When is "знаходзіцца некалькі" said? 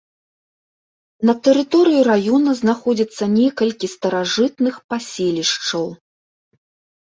2.61-3.87